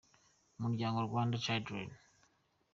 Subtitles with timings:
[0.57, 1.89] umuryango Rwanda Children.